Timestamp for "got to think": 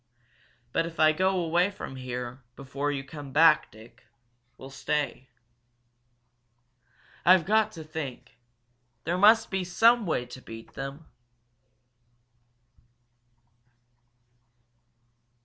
7.45-8.39